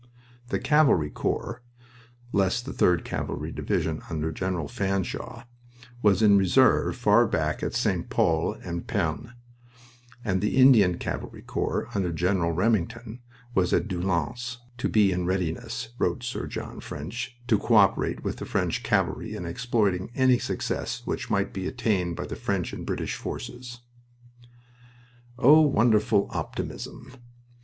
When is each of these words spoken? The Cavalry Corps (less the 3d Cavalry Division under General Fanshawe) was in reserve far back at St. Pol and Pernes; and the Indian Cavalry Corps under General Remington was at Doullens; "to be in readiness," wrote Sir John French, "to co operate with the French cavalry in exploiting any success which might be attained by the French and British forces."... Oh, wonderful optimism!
The 0.47 0.57
Cavalry 0.57 1.11
Corps 1.11 1.61
(less 2.33 2.59
the 2.59 2.71
3d 2.71 3.03
Cavalry 3.03 3.51
Division 3.51 4.01
under 4.09 4.31
General 4.31 4.67
Fanshawe) 4.67 5.43
was 6.01 6.23
in 6.23 6.39
reserve 6.39 6.95
far 6.95 7.27
back 7.27 7.61
at 7.61 7.75
St. 7.75 8.09
Pol 8.09 8.53
and 8.63 8.87
Pernes; 8.87 9.31
and 10.25 10.41
the 10.41 10.57
Indian 10.57 10.97
Cavalry 10.97 11.43
Corps 11.43 11.87
under 11.93 12.11
General 12.11 12.51
Remington 12.51 13.19
was 13.53 13.73
at 13.73 13.87
Doullens; 13.87 14.57
"to 14.79 14.89
be 14.89 15.11
in 15.11 15.27
readiness," 15.27 15.89
wrote 15.99 16.23
Sir 16.23 16.47
John 16.47 16.79
French, 16.79 17.37
"to 17.45 17.59
co 17.59 17.75
operate 17.75 18.23
with 18.23 18.37
the 18.37 18.45
French 18.47 18.81
cavalry 18.81 19.35
in 19.35 19.45
exploiting 19.45 20.09
any 20.15 20.39
success 20.39 21.03
which 21.05 21.29
might 21.29 21.53
be 21.53 21.67
attained 21.67 22.15
by 22.15 22.25
the 22.25 22.35
French 22.35 22.73
and 22.73 22.87
British 22.87 23.13
forces."... 23.13 23.81
Oh, 25.37 25.61
wonderful 25.61 26.25
optimism! 26.31 27.11